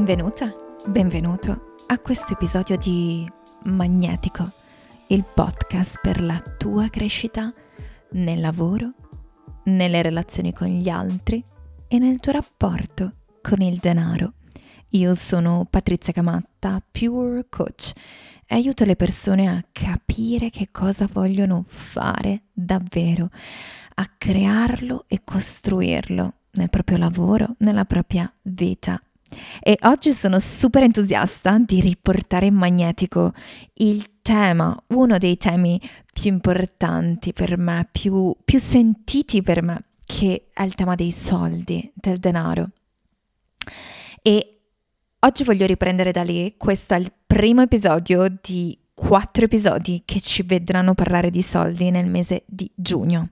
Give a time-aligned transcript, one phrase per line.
[0.00, 0.50] Benvenuta,
[0.86, 3.30] benvenuto a questo episodio di
[3.64, 4.50] Magnetico,
[5.08, 7.52] il podcast per la tua crescita
[8.12, 8.94] nel lavoro,
[9.64, 11.44] nelle relazioni con gli altri
[11.86, 14.32] e nel tuo rapporto con il denaro.
[14.92, 17.92] Io sono Patrizia Camatta, Pure Coach
[18.46, 23.28] e aiuto le persone a capire che cosa vogliono fare davvero,
[23.96, 28.98] a crearlo e costruirlo nel proprio lavoro, nella propria vita
[29.60, 33.32] e oggi sono super entusiasta di riportare in magnetico
[33.74, 35.80] il tema, uno dei temi
[36.12, 41.90] più importanti per me, più, più sentiti per me, che è il tema dei soldi,
[41.94, 42.70] del denaro.
[44.22, 44.60] E
[45.20, 50.42] oggi voglio riprendere da lì, questo è il primo episodio di quattro episodi che ci
[50.42, 53.30] vedranno parlare di soldi nel mese di giugno.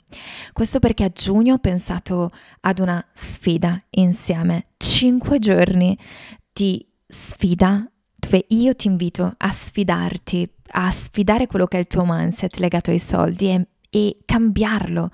[0.55, 5.97] Questo perché a giugno ho pensato ad una sfida insieme, cinque giorni
[6.51, 12.05] di sfida dove io ti invito a sfidarti, a sfidare quello che è il tuo
[12.06, 15.11] mindset legato ai soldi e, e cambiarlo,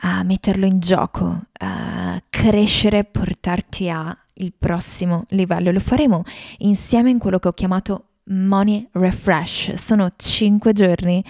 [0.00, 4.16] a metterlo in gioco, a crescere, portarti al
[4.58, 5.70] prossimo livello.
[5.70, 6.24] Lo faremo
[6.58, 9.74] insieme in quello che ho chiamato Money Refresh.
[9.74, 11.24] Sono 5 giorni,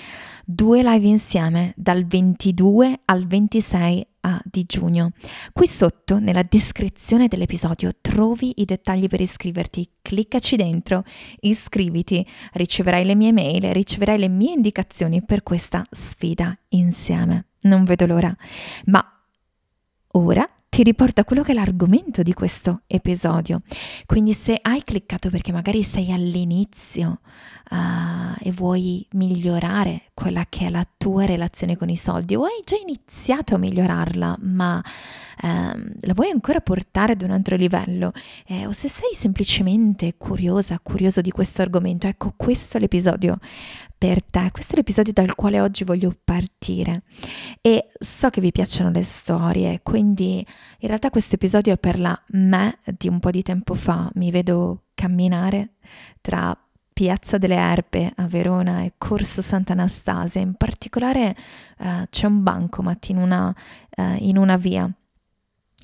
[0.45, 5.13] due live insieme dal 22 al 26 ah, di giugno.
[5.53, 9.89] Qui sotto nella descrizione dell'episodio trovi i dettagli per iscriverti.
[10.03, 11.05] Cliccaci dentro,
[11.41, 17.47] iscriviti, riceverai le mie mail, riceverai le mie indicazioni per questa sfida insieme.
[17.63, 18.35] Non vedo l'ora.
[18.87, 19.05] Ma
[20.13, 23.61] ora ti riporta quello che è l'argomento di questo episodio.
[24.07, 27.21] Quindi se hai cliccato perché magari sei all'inizio
[27.71, 32.63] uh, e vuoi migliorare quella che è la tua relazione con i soldi o hai
[32.65, 34.83] già iniziato a migliorarla ma
[35.43, 38.11] um, la vuoi ancora portare ad un altro livello
[38.47, 43.39] eh, o se sei semplicemente curiosa, curioso di questo argomento, ecco questo è l'episodio
[44.03, 44.49] per te.
[44.51, 47.03] Questo è l'episodio dal quale oggi voglio partire
[47.61, 50.45] e so che vi piacciono le storie, quindi
[50.79, 54.11] in realtà questo episodio è per la me di un po' di tempo fa.
[54.15, 55.75] Mi vedo camminare
[56.21, 56.57] tra
[56.93, 61.35] Piazza delle Erbe a Verona e Corso Sant'Anastasia, in particolare
[61.79, 63.55] uh, c'è un bancomat in una,
[63.97, 64.91] uh, in una via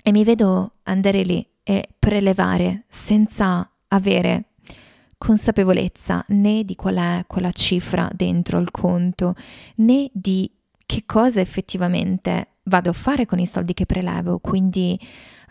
[0.02, 4.44] e mi vedo andare lì e prelevare senza avere
[5.18, 9.34] consapevolezza né di qual è quella cifra dentro il conto,
[9.76, 10.50] né di
[10.86, 14.38] che cosa effettivamente vado a fare con i soldi che prelevo.
[14.38, 14.98] Quindi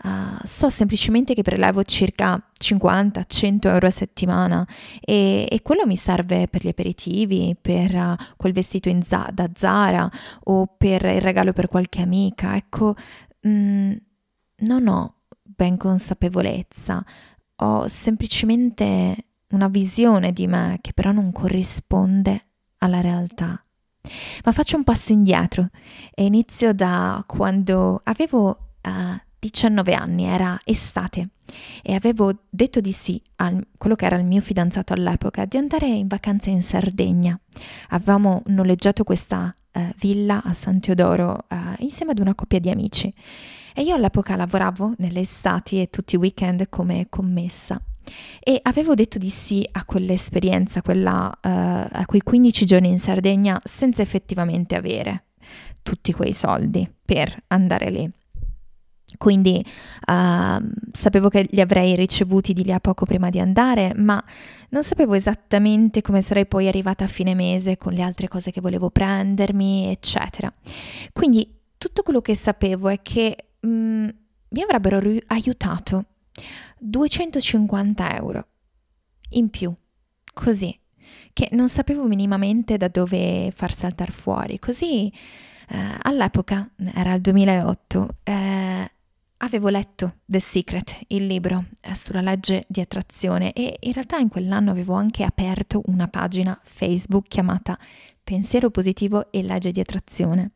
[0.04, 4.66] uh, so semplicemente che prelevo circa 50-100 euro a settimana
[5.00, 10.10] e, e, quello mi serve per gli aperitivi, per uh, quel vestito za- da Zara
[10.44, 12.56] o per il regalo per qualche amica.
[12.56, 12.94] Ecco,
[13.40, 13.92] mh, mm,
[14.60, 17.04] non ho ben consapevolezza,
[17.56, 19.16] ho semplicemente
[19.50, 22.46] una visione di me che però non corrisponde
[22.78, 23.62] alla realtà.
[24.44, 25.68] Ma faccio un passo indietro.
[26.14, 31.28] E inizio da quando avevo uh, 19 anni, era estate.
[31.82, 35.86] E avevo detto di sì a quello che era il mio fidanzato all'epoca di andare
[35.86, 37.38] in vacanza in Sardegna.
[37.90, 43.12] Avevamo noleggiato questa uh, villa a San Teodoro uh, insieme ad una coppia di amici.
[43.74, 47.80] E io all'epoca lavoravo nelle estati e tutti i weekend come commessa
[48.40, 53.60] e avevo detto di sì a quell'esperienza, quella, uh, a quei 15 giorni in Sardegna,
[53.64, 55.24] senza effettivamente avere
[55.82, 58.10] tutti quei soldi per andare lì.
[59.16, 64.22] Quindi uh, sapevo che li avrei ricevuti di lì a poco prima di andare, ma
[64.70, 68.60] non sapevo esattamente come sarei poi arrivata a fine mese con le altre cose che
[68.60, 70.52] volevo prendermi, eccetera.
[71.12, 74.12] Quindi tutto quello che sapevo è che um,
[74.50, 76.04] mi avrebbero ri- aiutato
[76.78, 78.46] 250 euro
[79.30, 79.72] in più,
[80.32, 80.78] così,
[81.32, 84.58] che non sapevo minimamente da dove far saltare fuori.
[84.58, 85.12] Così
[85.68, 88.90] eh, all'epoca, era il 2008, eh,
[89.38, 94.28] avevo letto The Secret, il libro eh, sulla legge di attrazione e in realtà in
[94.28, 97.78] quell'anno avevo anche aperto una pagina Facebook chiamata
[98.28, 100.50] pensiero positivo e legge di attrazione.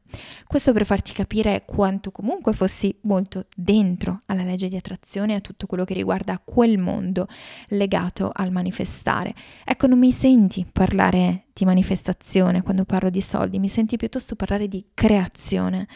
[0.47, 5.41] Questo per farti capire quanto comunque fossi molto dentro alla legge di attrazione e a
[5.41, 7.27] tutto quello che riguarda quel mondo
[7.69, 9.35] legato al manifestare.
[9.65, 14.69] Ecco, non mi senti parlare di manifestazione quando parlo di soldi, mi senti piuttosto parlare
[14.69, 15.89] di creazione.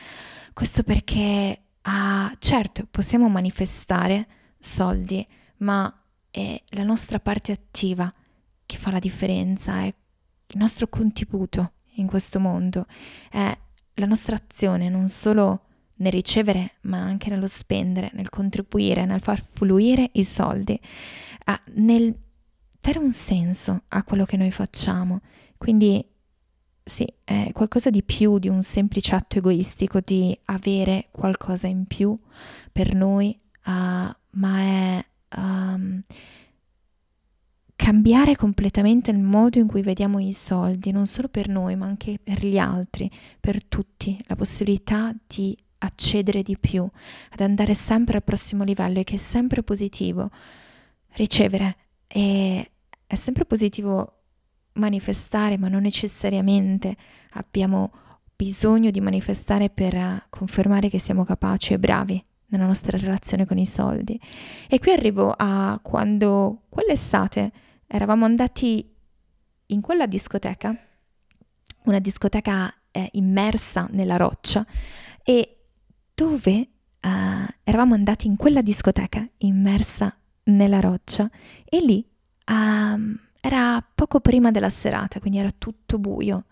[0.55, 4.26] Questo perché, ah, certo, possiamo manifestare
[4.58, 5.23] soldi,
[5.58, 5.94] ma
[6.31, 8.11] è la nostra parte attiva
[8.64, 9.94] che fa la differenza, è
[10.49, 12.87] il nostro contributo in questo mondo,
[13.31, 13.57] è
[13.95, 15.63] la nostra azione, non solo
[15.97, 20.79] nel ricevere, ma anche nello spendere, nel contribuire, nel far fluire i soldi,
[21.75, 22.15] nel
[22.81, 25.21] dare un senso a quello che noi facciamo.
[25.57, 26.05] Quindi
[26.85, 32.15] sì, è qualcosa di più di un semplice atto egoistico di avere qualcosa in più
[32.71, 33.71] per noi, uh,
[34.31, 35.05] ma è
[35.37, 36.01] um,
[37.76, 42.19] cambiare completamente il modo in cui vediamo i soldi, non solo per noi, ma anche
[42.20, 43.08] per gli altri,
[43.38, 46.88] per tutti, la possibilità di accedere di più,
[47.31, 50.31] ad andare sempre al prossimo livello e che è sempre positivo
[51.11, 51.76] ricevere
[52.08, 52.70] e
[53.06, 54.12] è sempre positivo
[54.73, 56.96] manifestare, ma non necessariamente
[57.32, 57.93] abbiamo
[58.34, 63.58] bisogno di manifestare per uh, confermare che siamo capaci e bravi nella nostra relazione con
[63.58, 64.20] i soldi.
[64.69, 67.50] E qui arrivo a quando quell'estate
[67.87, 68.94] eravamo andati
[69.67, 70.77] in quella discoteca,
[71.85, 74.65] una discoteca eh, immersa nella roccia,
[75.23, 75.56] e
[76.15, 76.69] dove
[77.03, 81.29] uh, eravamo andati in quella discoteca immersa nella roccia
[81.65, 82.09] e lì
[82.47, 86.44] um, era poco prima della serata, quindi era tutto buio.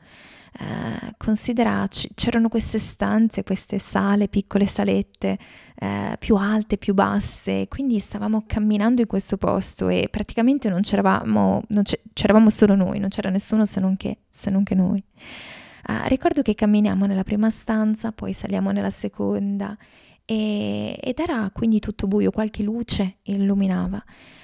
[0.56, 5.36] Uh, considera c'erano queste stanze, queste sale, piccole salette,
[5.80, 11.64] uh, più alte, più basse, quindi stavamo camminando in questo posto e praticamente non c'eravamo,
[11.66, 15.02] non c'eravamo solo noi, non c'era nessuno se non che, se non che noi.
[15.88, 19.76] Uh, ricordo che camminiamo nella prima stanza, poi saliamo nella seconda
[20.24, 24.02] e, ed era quindi tutto buio, qualche luce illuminava.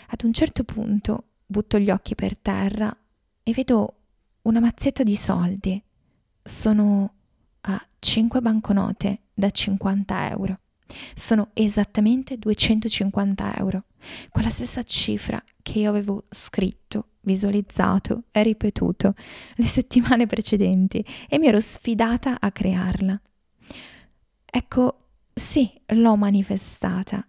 [0.09, 2.95] Ad un certo punto butto gli occhi per terra
[3.45, 3.95] e vedo
[4.43, 5.83] una mazzetta di soldi.
[6.43, 7.15] Sono
[7.63, 10.59] a 5 banconote da 50 euro.
[11.15, 13.85] Sono esattamente 250 euro,
[14.31, 19.15] quella stessa cifra che io avevo scritto visualizzato e ripetuto
[19.55, 23.21] le settimane precedenti e mi ero sfidata a crearla.
[24.53, 24.97] Ecco,
[25.33, 27.25] sì, l'ho manifestata,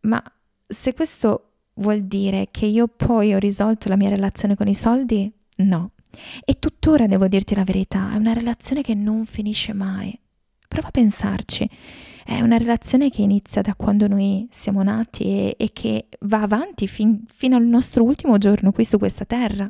[0.00, 0.22] ma
[0.66, 5.32] se questo vuol dire che io poi ho risolto la mia relazione con i soldi,
[5.56, 5.92] no.
[6.44, 10.18] E tuttora devo dirti la verità, è una relazione che non finisce mai.
[10.68, 11.68] Prova a pensarci.
[12.24, 16.86] È una relazione che inizia da quando noi siamo nati e, e che va avanti
[16.86, 19.68] fin, fino al nostro ultimo giorno qui su questa terra.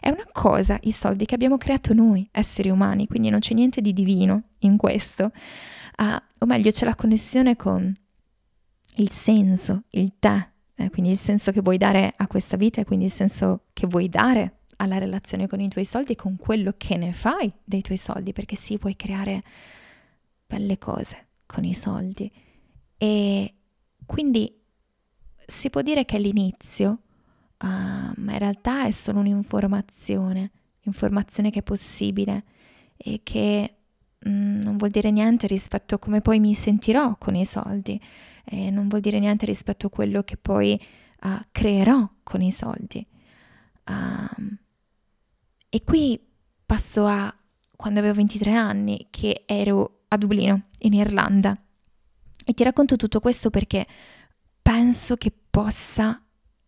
[0.00, 3.80] È una cosa, i soldi che abbiamo creato noi, esseri umani, quindi non c'è niente
[3.80, 5.32] di divino in questo.
[5.96, 7.92] Uh, o meglio, c'è la connessione con
[8.96, 12.84] il senso, il te, eh, quindi il senso che vuoi dare a questa vita e
[12.84, 16.74] quindi il senso che vuoi dare alla relazione con i tuoi soldi e con quello
[16.76, 19.42] che ne fai dei tuoi soldi, perché sì, puoi creare
[20.46, 22.30] belle cose con i soldi.
[22.96, 23.54] E
[24.06, 24.52] quindi
[25.46, 26.90] si può dire che è l'inizio,
[27.58, 30.50] uh, ma in realtà è solo un'informazione,
[30.82, 32.44] informazione che è possibile
[32.96, 33.74] e che
[34.28, 38.00] mm, non vuol dire niente rispetto a come poi mi sentirò con i soldi,
[38.44, 40.80] e non vuol dire niente rispetto a quello che poi
[41.22, 43.04] uh, creerò con i soldi.
[43.88, 44.58] Um,
[45.68, 46.20] e qui
[46.64, 47.34] passo a
[47.76, 51.56] quando avevo 23 anni, che ero a Dublino, in Irlanda.
[52.44, 53.86] E ti racconto tutto questo perché
[54.60, 56.20] penso che possa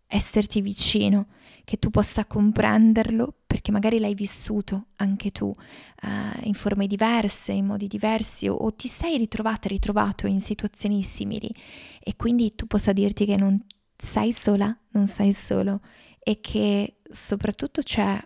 [0.07, 1.27] esserti vicino,
[1.65, 6.07] che tu possa comprenderlo perché magari l'hai vissuto anche tu uh,
[6.43, 11.53] in forme diverse, in modi diversi o, o, ti sei ritrovata, ritrovato in situazioni simili
[12.01, 13.61] e quindi tu possa dirti che non
[13.97, 15.81] sei sola, non sei solo
[16.19, 18.21] e che soprattutto c'è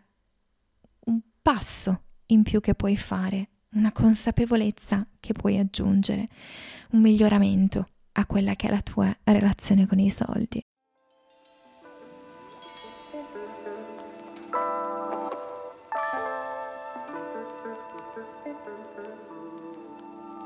[1.45, 6.27] passo in più che puoi fare una consapevolezza che puoi aggiungere,
[6.93, 10.65] un miglioramento a quella che è la tua relazione con i soldi.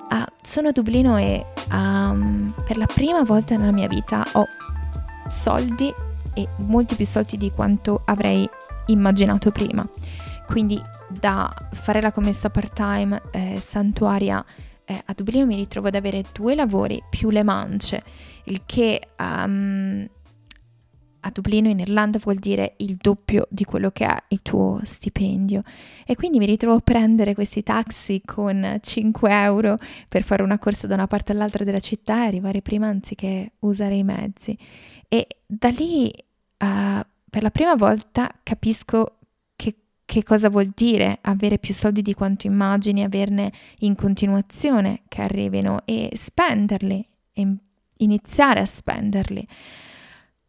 [0.09, 4.47] Ah, sono a Dublino e um, per la prima volta nella mia vita ho
[5.29, 5.93] soldi
[6.35, 8.49] e molti più soldi di quanto avrei
[8.87, 9.89] immaginato prima.
[10.49, 14.43] Quindi da fare la commessa part-time eh, santuaria
[14.87, 18.03] eh, a Dublino mi ritrovo ad avere due lavori più le mance,
[18.45, 20.09] il che um,
[21.21, 25.63] a Dublino in Irlanda vuol dire il doppio di quello che è il tuo stipendio.
[26.07, 29.79] E quindi mi ritrovo a prendere questi taxi con 5 euro
[30.09, 33.97] per fare una corsa da una parte all'altra della città e arrivare prima anziché usare
[33.97, 34.57] i mezzi.
[35.07, 39.18] E da lì uh, per la prima volta capisco
[40.09, 45.83] che cosa vuol dire avere più soldi di quanto immagini, averne in continuazione che arrivino
[45.85, 47.57] e spenderli, e
[47.99, 49.47] iniziare a spenderli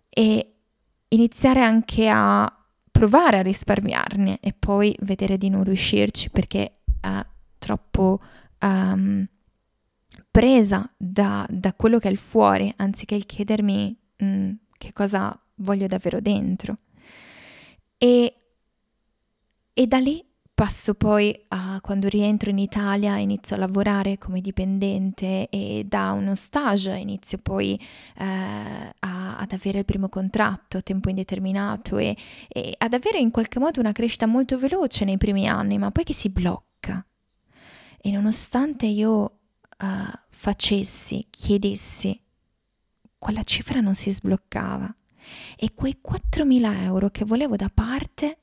[0.08, 0.54] e
[1.10, 2.50] iniziare anche a
[2.90, 7.26] provare a risparmiarne e poi vedere di non riuscirci perché è
[7.58, 8.22] troppo
[8.62, 9.28] um,
[10.32, 15.38] presa da, da, quello che è il fuori, anziché il chiedermi mh, mm, che cosa
[15.56, 16.78] voglio davvero dentro.
[17.98, 18.34] E,
[19.74, 20.24] e da lì
[20.60, 26.36] passo poi a quando rientro in Italia, inizio a lavorare come dipendente e da uno
[26.36, 27.80] stage inizio poi
[28.18, 32.14] eh, a, ad avere il primo contratto a tempo indeterminato e,
[32.50, 36.04] e ad avere in qualche modo una crescita molto veloce nei primi anni, ma poi
[36.04, 37.06] che si blocca.
[38.02, 42.22] E nonostante io uh, facessi, chiedessi,
[43.18, 44.94] quella cifra non si sbloccava.
[45.56, 48.40] E quei 4.000 euro che volevo da parte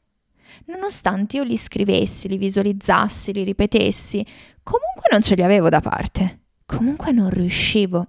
[0.67, 4.25] nonostante io li scrivessi, li visualizzassi, li ripetessi,
[4.63, 6.41] comunque non ce li avevo da parte.
[6.67, 8.07] Comunque non riuscivo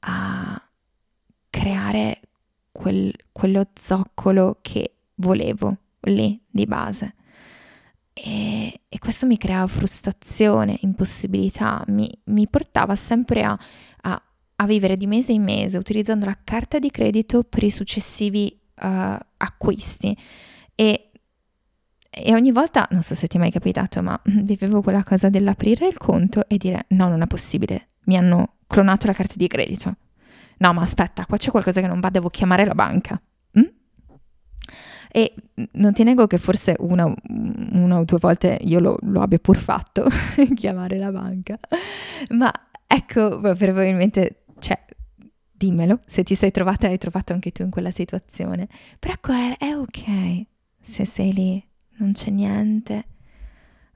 [0.00, 0.62] a
[1.50, 2.20] creare
[2.70, 7.14] quel, quello zoccolo che volevo lì di base.
[8.12, 13.58] E, e questo mi creava frustrazione, impossibilità, mi, mi portava sempre a,
[14.02, 14.22] a,
[14.56, 19.16] a, vivere di mese in mese utilizzando la carta di credito per i successivi uh,
[19.36, 20.16] acquisti.
[20.74, 21.09] E
[22.12, 25.86] e ogni volta, non so se ti è mai capitato, ma vivevo quella cosa dell'aprire
[25.86, 29.94] il conto e dire no, non è possibile, mi hanno clonato la carta di credito.
[30.58, 33.18] No, ma aspetta, qua c'è qualcosa che non va, devo chiamare la banca.
[33.58, 33.64] Mm?
[35.12, 35.34] E
[35.72, 39.56] non ti nego che forse una, una o due volte io lo, lo abbia pur
[39.56, 40.06] fatto,
[40.54, 41.58] chiamare la banca.
[42.30, 42.52] Ma
[42.86, 44.84] ecco, probabilmente, cioè,
[45.50, 48.68] dimmelo, se ti sei trovata, hai trovato anche tu in quella situazione.
[48.98, 49.14] Però
[49.56, 50.46] è ok
[50.82, 51.69] se sei lì
[52.00, 53.04] non c'è niente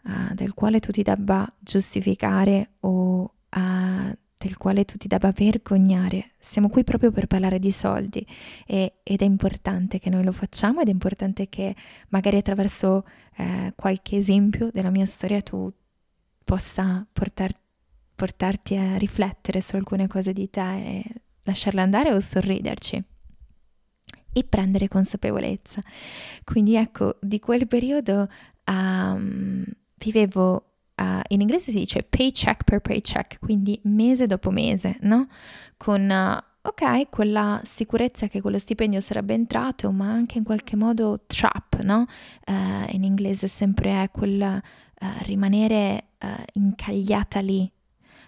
[0.05, 6.33] uh, del quale tu ti debba giustificare o uh, del quale tu ti debba vergognare.
[6.39, 8.27] Siamo qui proprio per parlare di soldi
[8.67, 11.75] e, ed è importante che noi lo facciamo ed è importante che
[12.09, 13.05] magari attraverso
[13.37, 15.73] eh, qualche esempio della mia storia tu
[16.45, 17.53] possa portar,
[18.15, 21.05] portarti a riflettere su alcune cose di te e
[21.45, 23.03] lasciarle andare o sorriderci
[24.35, 25.81] e prendere consapevolezza.
[26.45, 28.29] Quindi ecco, di quel periodo
[28.67, 29.65] um,
[29.97, 35.27] vivevo Uh, in inglese si dice paycheck per paycheck, quindi mese dopo mese, no?
[35.77, 41.25] Con, uh, ok, quella sicurezza che quello stipendio sarebbe entrato, ma anche in qualche modo
[41.27, 42.07] trap, no?
[42.47, 44.63] Uh, in inglese sempre è quel
[45.23, 46.11] rimanere
[46.53, 47.69] incagliata lì,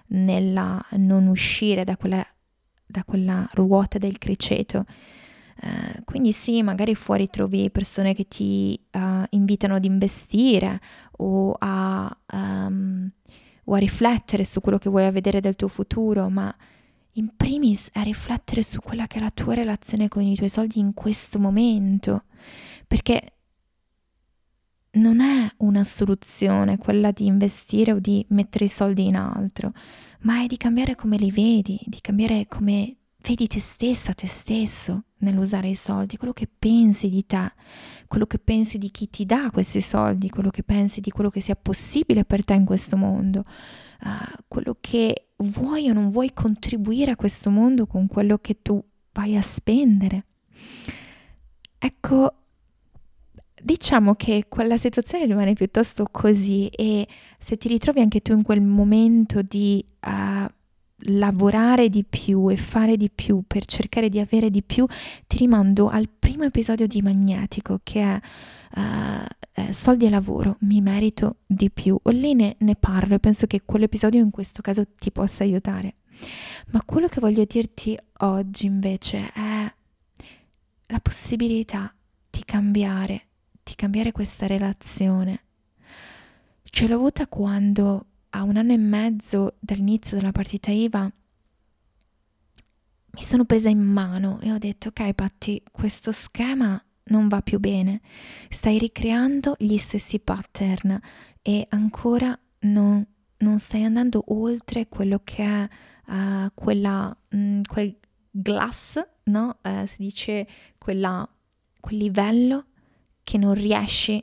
[0.08, 2.26] nella non uscire da quella,
[2.84, 4.86] da quella ruota del criceto.
[5.58, 10.80] Eh, quindi sì, magari fuori trovi persone che ti uh, invitano ad investire
[11.18, 13.10] o a, um,
[13.64, 16.54] o a riflettere su quello che vuoi vedere del tuo futuro, ma
[17.12, 20.78] in primis a riflettere su quella che è la tua relazione con i tuoi soldi
[20.78, 22.24] in questo momento,
[22.86, 23.32] perché
[24.96, 29.72] non è una soluzione quella di investire o di mettere i soldi in altro,
[30.20, 32.96] ma è di cambiare come li vedi, di cambiare come
[33.26, 37.52] vedi te stessa, te stesso nell'usare i soldi, quello che pensi di te,
[38.06, 41.40] quello che pensi di chi ti dà questi soldi, quello che pensi di quello che
[41.40, 47.10] sia possibile per te in questo mondo, uh, quello che vuoi o non vuoi contribuire
[47.10, 50.24] a questo mondo con quello che tu vai a spendere.
[51.78, 52.34] Ecco,
[53.60, 57.06] diciamo che quella situazione rimane piuttosto così e
[57.38, 60.46] se ti ritrovi anche tu in quel momento di uh,
[61.00, 64.86] lavorare di più e fare di più per cercare di avere di più,
[65.26, 68.20] ti rimando al primo episodio di Magnetico che è
[68.80, 71.98] uh, Soldi e lavoro, mi merito di più.
[72.04, 75.96] Lì ne, ne parlo e penso che quell'episodio in questo caso ti possa aiutare.
[76.68, 79.72] Ma quello che voglio dirti oggi invece è
[80.88, 81.94] la possibilità
[82.30, 83.26] di cambiare,
[83.62, 85.40] di cambiare questa relazione.
[86.62, 91.10] Ce l'ho avuta quando a un anno e mezzo dall'inizio della partita IVA
[93.16, 97.58] mi sono presa in mano e ho detto ok Patti, questo schema non va più
[97.58, 98.02] bene,
[98.50, 100.98] stai ricreando gli stessi pattern
[101.40, 103.06] e ancora non,
[103.38, 105.68] non stai andando oltre quello che è
[106.12, 107.96] uh, quella, mh, mm, quel
[108.30, 109.58] glass, no?
[109.62, 111.26] Uh, si dice quella,
[111.80, 112.66] quel livello
[113.22, 114.22] che non riesci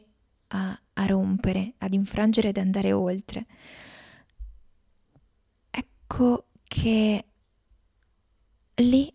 [0.49, 3.45] a, a rompere, ad infrangere ed andare oltre
[6.03, 7.25] ecco che
[8.75, 9.13] lì,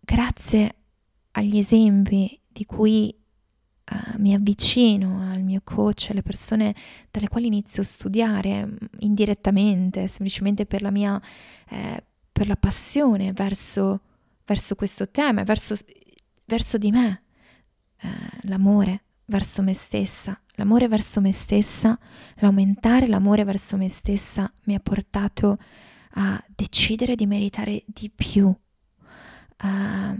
[0.00, 0.74] grazie
[1.32, 3.14] agli esempi di cui
[3.90, 6.74] uh, mi avvicino al mio coach, alle persone
[7.10, 11.20] dalle quali inizio a studiare mm, indirettamente, semplicemente per la mia
[11.68, 14.00] eh, per la passione verso,
[14.44, 15.74] verso questo tema, verso,
[16.46, 17.22] verso di me,
[18.00, 18.08] eh,
[18.42, 20.38] l'amore verso me stessa.
[20.56, 21.98] L'amore verso me stessa,
[22.36, 25.56] l'aumentare l'amore verso me stessa mi ha portato
[26.14, 30.18] a decidere di meritare di più, uh,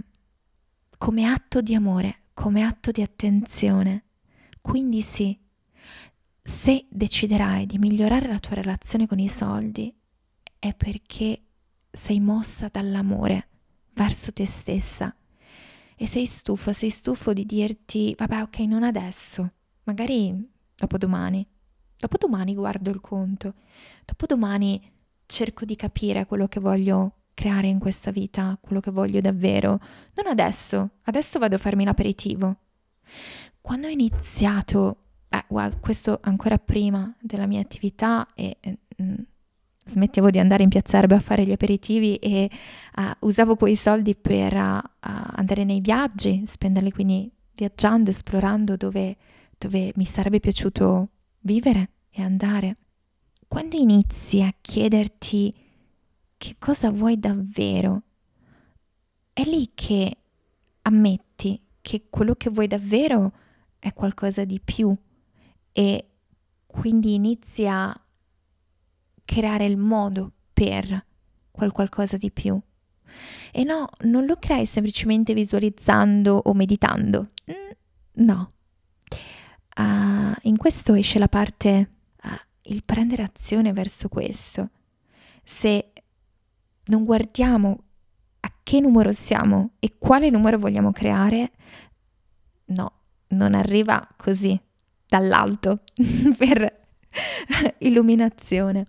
[0.97, 4.05] come atto di amore, come atto di attenzione.
[4.61, 5.37] Quindi sì,
[6.41, 9.93] se deciderai di migliorare la tua relazione con i soldi,
[10.57, 11.37] è perché
[11.91, 13.47] sei mossa dall'amore
[13.93, 15.13] verso te stessa
[16.01, 19.51] e sei stufo, sei stufo di dirti, vabbè ok, non adesso,
[19.83, 20.35] magari
[20.75, 21.45] dopodomani.
[21.95, 23.53] Dopodomani guardo il conto,
[24.03, 24.81] dopodomani
[25.27, 29.79] cerco di capire quello che voglio creare in questa vita, quello che voglio davvero.
[30.15, 32.57] Non adesso, adesso vado a farmi l'aperitivo.
[33.61, 38.57] Quando ho iniziato, beh, well, questo ancora prima della mia attività e...
[38.59, 39.13] e mm,
[39.91, 42.49] smettevo di andare in piazza Erbe a fare gli aperitivi e
[42.97, 49.15] uh, usavo quei soldi per uh, andare nei viaggi, spenderli quindi viaggiando, esplorando dove,
[49.57, 51.09] dove mi sarebbe piaciuto
[51.41, 52.77] vivere e andare.
[53.47, 55.53] Quando inizi a chiederti
[56.37, 58.01] che cosa vuoi davvero,
[59.33, 60.17] è lì che
[60.83, 63.31] ammetti che quello che vuoi davvero
[63.79, 64.91] è qualcosa di più
[65.71, 66.05] e
[66.65, 68.00] quindi inizi a
[69.31, 71.05] creare il modo per
[71.51, 72.59] quel qualcosa di più.
[73.53, 77.29] E no, non lo crei semplicemente visualizzando o meditando.
[77.49, 78.51] Mm, no.
[79.77, 81.89] Uh, in questo esce la parte,
[82.23, 82.29] uh,
[82.63, 84.69] il prendere azione verso questo.
[85.45, 85.93] Se
[86.87, 87.83] non guardiamo
[88.41, 91.51] a che numero siamo e quale numero vogliamo creare,
[92.65, 92.91] no,
[93.27, 94.59] non arriva così
[95.07, 95.83] dall'alto
[96.37, 96.70] per
[97.79, 98.85] illuminazione.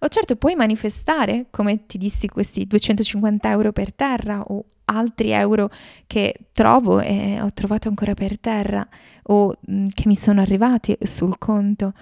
[0.00, 5.70] O certo, puoi manifestare, come ti dissi, questi 250 euro per terra o altri euro
[6.06, 8.86] che trovo e ho trovato ancora per terra
[9.24, 11.92] o mm, che mi sono arrivati sul conto.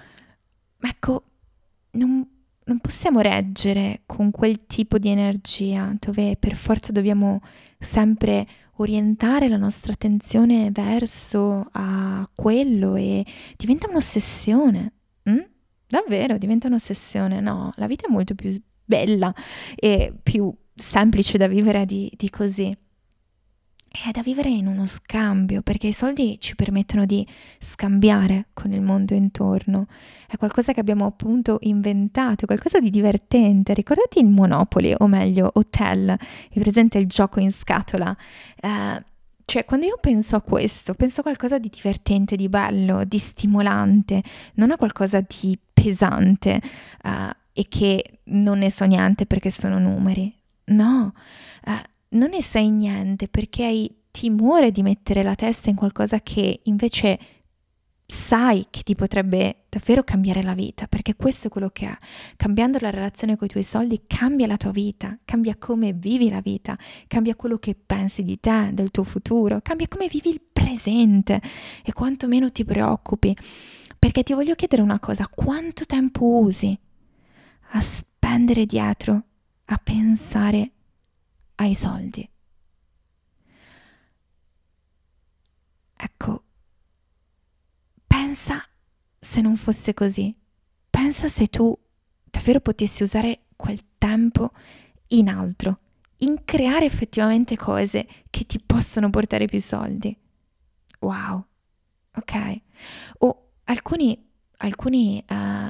[0.79, 1.23] Ecco,
[1.91, 2.27] non,
[2.63, 7.41] non possiamo reggere con quel tipo di energia dove per forza dobbiamo
[7.79, 14.91] sempre orientare la nostra attenzione verso a quello e diventa un'ossessione.
[15.29, 15.39] Mm?
[15.87, 17.39] Davvero, diventa un'ossessione.
[17.39, 18.49] No, la vita è molto più
[18.83, 19.33] bella
[19.75, 22.75] e più semplice da vivere di, di così.
[23.87, 27.25] È da vivere in uno scambio, perché i soldi ci permettono di
[27.59, 29.87] scambiare con il mondo intorno.
[30.27, 33.73] È qualcosa che abbiamo appunto inventato, qualcosa di divertente.
[33.73, 38.15] Ricordati il Monopoli, o meglio, Hotel, è presente il gioco in scatola.
[38.61, 39.01] Uh,
[39.45, 44.21] cioè, quando io penso a questo, penso a qualcosa di divertente, di bello, di stimolante,
[44.55, 46.59] non a qualcosa di pesante
[47.03, 50.33] uh, e che non ne so niente perché sono numeri.
[50.65, 51.13] No,
[51.67, 51.71] uh,
[52.09, 57.19] non ne sai niente perché hai timore di mettere la testa in qualcosa che invece
[58.07, 61.97] sai che ti potrebbe davvero cambiare la vita, perché questo è quello che è.
[62.35, 66.41] Cambiando la relazione con i tuoi soldi cambia la tua vita, cambia come vivi la
[66.41, 71.41] vita, cambia quello che pensi di te, del tuo futuro, cambia come vivi il presente
[71.83, 73.35] e quanto meno ti preoccupi.
[73.97, 76.77] Perché ti voglio chiedere una cosa, quanto tempo usi
[77.71, 79.23] a spendere dietro,
[79.65, 80.71] a pensare
[81.55, 82.29] ai soldi?
[85.97, 86.43] Ecco,
[88.35, 88.61] Pensa
[89.17, 90.29] se non fosse così.
[90.89, 91.73] Pensa se tu
[92.29, 94.51] davvero potessi usare quel tempo
[95.07, 95.79] in altro,
[96.17, 100.13] in creare effettivamente cose che ti possono portare più soldi.
[100.99, 101.45] Wow,
[102.13, 102.61] ok?
[103.19, 104.21] O alcuni,
[104.57, 105.64] alcuni uh,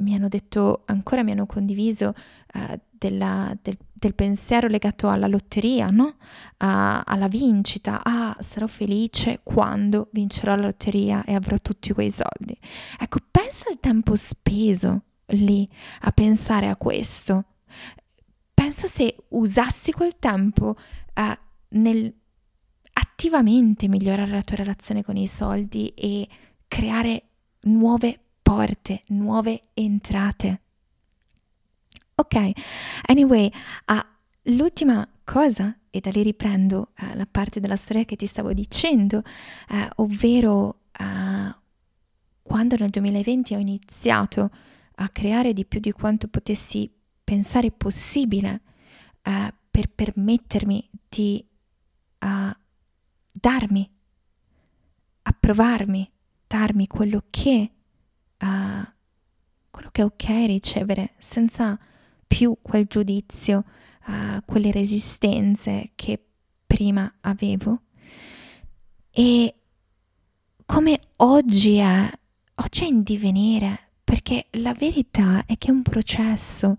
[0.00, 2.12] mi hanno detto, ancora mi hanno condiviso
[2.54, 6.16] uh, della, del, del, pensiero legato alla lotteria, no?
[6.58, 8.02] A, alla vincita.
[8.02, 12.58] Ah, sarò felice quando vincerò la lotteria e avrò tutti quei soldi.
[12.98, 15.66] Ecco, pensa al tempo speso lì
[16.00, 17.44] a pensare a questo.
[18.52, 20.74] Pensa se usassi quel tempo
[21.14, 21.38] uh,
[21.70, 22.14] nel
[22.92, 26.26] attivamente migliorare la tua relazione con i soldi e
[26.66, 27.24] creare
[27.62, 30.60] nuove porte, nuove entrate.
[32.16, 32.50] Ok,
[33.02, 33.48] anyway,
[33.86, 38.52] uh, l'ultima cosa, e da lì riprendo uh, la parte della storia che ti stavo
[38.52, 40.78] dicendo, uh, ovvero
[42.42, 44.50] quando nel 2020 ho iniziato
[44.96, 46.92] a creare di più di quanto potessi
[47.24, 48.60] pensare possibile
[49.22, 51.42] per permettermi di
[53.32, 53.90] darmi,
[55.22, 56.10] approvarmi,
[56.46, 57.70] darmi quello che
[58.40, 58.86] uh,
[59.70, 61.78] quello che è ok ricevere senza
[62.26, 63.64] più quel giudizio,
[64.06, 66.22] uh, quelle resistenze che
[66.66, 67.82] prima avevo.
[69.10, 69.54] E
[70.64, 72.10] come oggi è,
[72.54, 76.78] oggi è in divenire, perché la verità è che è un processo.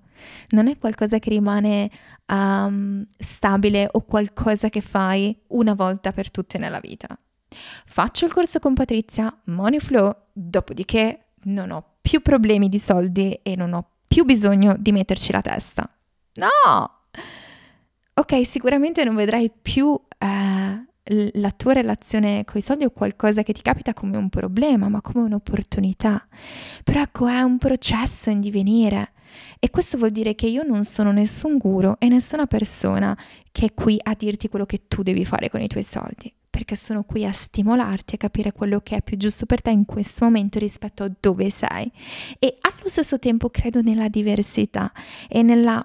[0.50, 1.90] non è qualcosa che rimane
[2.28, 7.08] um, stabile o qualcosa che fai una volta per tutte nella vita.
[7.86, 13.56] Faccio il corso con Patrizia, Money Flow, dopodiché non ho più problemi di soldi e
[13.56, 15.88] non ho più bisogno di metterci la testa.
[16.34, 17.00] No!
[18.14, 20.86] Ok, sicuramente non vedrai più eh,
[21.34, 25.02] la tua relazione con i soldi o qualcosa che ti capita come un problema, ma
[25.02, 26.28] come un'opportunità.
[26.84, 29.14] Però ecco, è un processo in divenire.
[29.60, 33.18] E questo vuol dire che io non sono nessun guru e nessuna persona
[33.52, 36.76] che è qui a dirti quello che tu devi fare con i tuoi soldi perché
[36.76, 40.26] sono qui a stimolarti a capire quello che è più giusto per te in questo
[40.26, 41.92] momento rispetto a dove sei.
[42.38, 44.92] E allo stesso tempo credo nella diversità
[45.28, 45.84] e nella,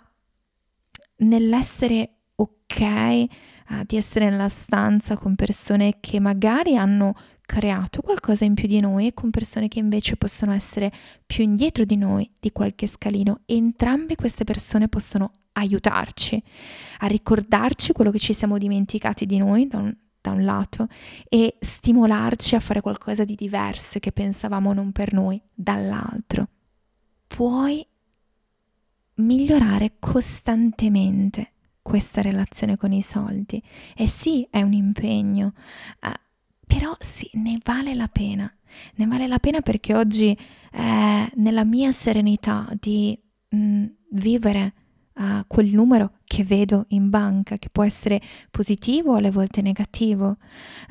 [1.19, 8.53] nell'essere ok uh, di essere nella stanza con persone che magari hanno creato qualcosa in
[8.53, 10.91] più di noi e con persone che invece possono essere
[11.25, 13.41] più indietro di noi di qualche scalino.
[13.47, 16.43] Entrambe queste persone possono aiutarci
[16.99, 20.89] a ricordarci quello che ci siamo dimenticati di noi da un, da un lato
[21.29, 26.49] e stimolarci a fare qualcosa di diverso che pensavamo non per noi dall'altro.
[27.29, 27.87] Puoi
[29.15, 33.63] migliorare costantemente questa relazione con i soldi.
[33.95, 35.53] E sì, è un impegno,
[36.03, 36.11] uh,
[36.67, 38.53] però sì, ne vale la pena.
[38.97, 40.37] Ne vale la pena perché oggi
[40.73, 43.17] è nella mia serenità di
[43.51, 44.73] mh, mm, vivere
[45.19, 50.37] a quel numero che vedo in banca, che può essere positivo o alle volte negativo.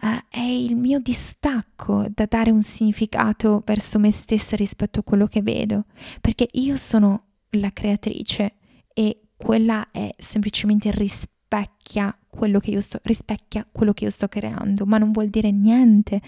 [0.02, 5.28] Uh, è il mio distacco da dare un significato verso me stessa rispetto a quello
[5.28, 5.86] che vedo,
[6.22, 8.56] perché io sono la creatrice
[8.94, 14.86] e quella è semplicemente rispecchia quello che io sto, rispecchia quello che io sto creando,
[14.86, 16.20] ma non vuol dire niente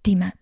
[0.00, 0.36] di me.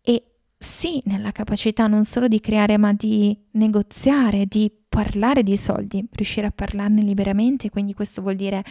[0.00, 0.24] E
[0.58, 6.46] sì, nella capacità non solo di creare, ma di negoziare, di parlare di soldi, riuscire
[6.46, 8.62] a parlarne liberamente, quindi questo vuol dire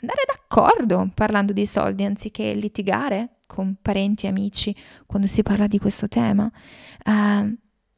[0.00, 4.72] andare d'accordo parlando di soldi anziché litigare con parenti e amici
[5.04, 6.48] quando si parla di questo tema,
[7.06, 7.46] uh,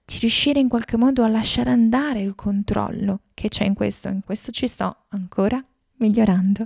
[0.07, 4.23] di riuscire in qualche modo a lasciare andare il controllo che c'è in questo, in
[4.25, 5.62] questo ci sto ancora
[5.99, 6.65] migliorando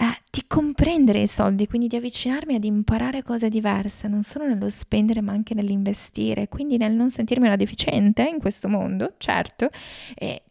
[0.00, 4.68] eh, di comprendere i soldi, quindi di avvicinarmi ad imparare cose diverse, non solo nello
[4.68, 9.68] spendere ma anche nell'investire, quindi nel non sentirmi una deficiente in questo mondo, certo,
[10.14, 10.42] e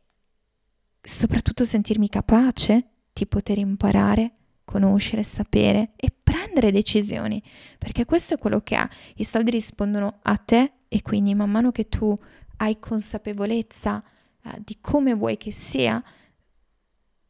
[1.00, 4.34] soprattutto sentirmi capace di poter imparare,
[4.66, 7.42] conoscere, sapere e prendere decisioni,
[7.78, 8.90] perché questo è quello che ha.
[9.16, 12.14] I soldi rispondono a te e quindi man mano che tu
[12.58, 14.04] hai consapevolezza
[14.44, 16.04] eh, di come vuoi che sia,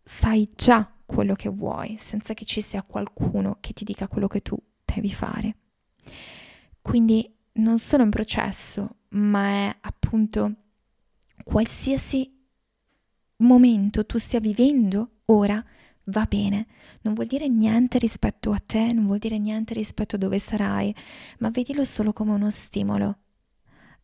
[0.04, 4.42] sai già quello che vuoi, senza che ci sia qualcuno che ti dica quello che
[4.42, 5.56] tu devi fare.
[6.82, 10.54] Quindi non solo un processo, ma è appunto
[11.44, 12.32] qualsiasi
[13.38, 15.64] momento tu stia vivendo ora
[16.06, 16.68] va bene,
[17.02, 20.94] non vuol dire niente rispetto a te, non vuol dire niente rispetto a dove sarai,
[21.40, 23.18] ma vedilo solo come uno stimolo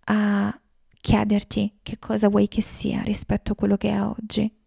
[0.05, 0.57] a
[0.99, 4.62] chiederti che cosa vuoi che sia rispetto a quello che è oggi.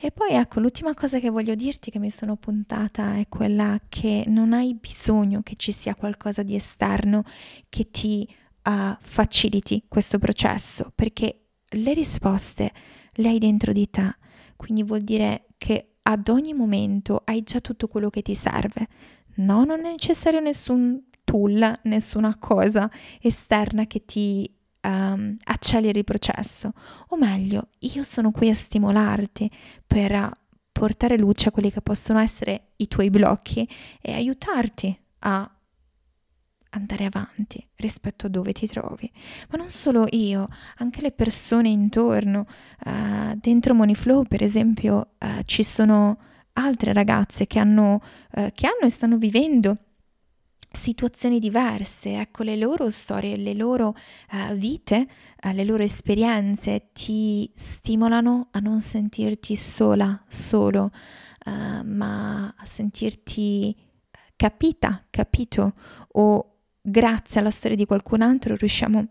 [0.00, 4.24] E poi ecco, l'ultima cosa che voglio dirti che mi sono puntata è quella che
[4.26, 7.24] non hai bisogno che ci sia qualcosa di esterno
[7.68, 8.28] che ti
[8.64, 12.72] uh, faciliti questo processo, perché le risposte
[13.12, 14.16] le hai dentro di te,
[14.56, 18.88] quindi vuol dire che ad ogni momento hai già tutto quello che ti serve.
[19.36, 22.90] No, non è necessario nessun tool, nessuna cosa
[23.20, 24.53] esterna che ti
[24.84, 26.72] um, acceleri il processo,
[27.08, 29.50] o meglio, io sono qui a stimolarti
[29.86, 30.30] per
[30.72, 33.68] portare luce a quelli che possono essere i tuoi blocchi
[34.00, 35.48] e aiutarti a
[36.70, 39.10] andare avanti rispetto a dove ti trovi.
[39.50, 40.44] Ma non solo io,
[40.78, 42.46] anche le persone intorno.
[42.84, 46.18] Uh, dentro Moneyflow, per esempio, uh, ci sono
[46.54, 48.00] altre ragazze che hanno,
[48.36, 49.76] uh, che hanno e stanno vivendo
[50.76, 53.94] situazioni diverse, ecco le loro storie, le loro
[54.32, 55.06] uh, vite,
[55.42, 60.90] uh, le loro esperienze ti stimolano a non sentirti sola, solo,
[61.46, 63.76] uh, ma a sentirti
[64.36, 65.72] capita, capito?
[66.12, 69.06] O grazie alla storia di qualcun altro riusciamo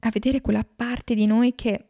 [0.00, 1.88] a vedere quella parte di noi che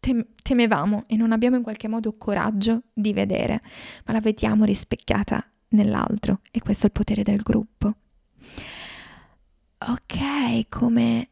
[0.00, 3.60] tem- temevamo e non abbiamo in qualche modo coraggio di vedere,
[4.06, 6.40] ma la vediamo rispecchiata nell'altro.
[6.50, 7.88] E questo è il potere del gruppo.
[9.78, 11.28] Ok, come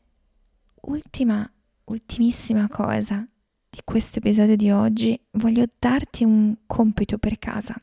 [0.82, 1.50] ultima,
[1.84, 3.24] ultimissima cosa
[3.70, 7.76] di questo episodio di oggi, voglio darti un compito per casa,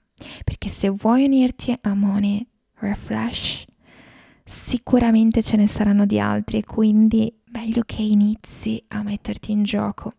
[0.43, 3.65] perché se vuoi unirti a Money Refresh,
[4.43, 10.11] sicuramente ce ne saranno di altri, quindi meglio che inizi a metterti in gioco.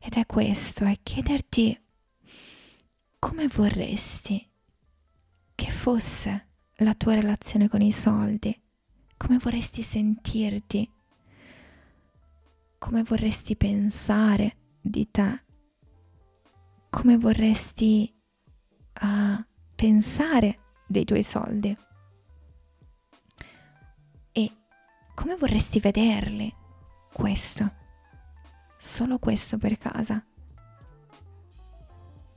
[0.00, 1.76] ed è questo, è chiederti
[3.18, 4.48] come vorresti
[5.54, 8.60] che fosse la tua relazione con i soldi,
[9.16, 10.90] come vorresti sentirti,
[12.78, 15.44] come vorresti pensare di te,
[16.90, 18.14] come vorresti
[19.00, 21.76] uh, pensare dei tuoi soldi?
[24.32, 24.52] E
[25.14, 26.54] come vorresti vederli?
[27.12, 27.72] Questo,
[28.76, 30.22] solo questo per casa.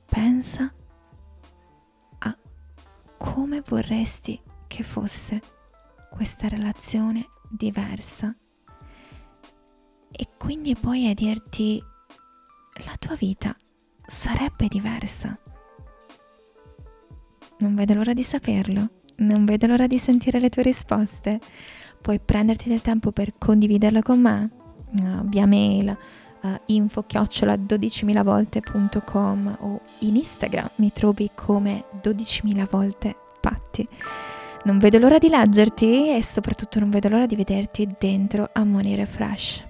[0.06, 0.72] Pensa
[3.32, 5.40] come vorresti che fosse
[6.10, 8.34] questa relazione diversa
[10.10, 11.80] e quindi poi a dirti
[12.84, 13.54] la tua vita
[14.04, 15.38] sarebbe diversa.
[17.58, 21.38] Non vedo l'ora di saperlo, non vedo l'ora di sentire le tue risposte.
[22.00, 24.50] Puoi prenderti del tempo per condividerlo con me
[25.26, 25.96] via mail
[26.42, 33.86] uh, info chiocciola 12.000 volte.com o in Instagram mi trovi come 12.000 volte patti.
[34.64, 38.94] Non vedo l'ora di leggerti e soprattutto non vedo l'ora di vederti dentro a Money
[38.94, 39.69] Refresh.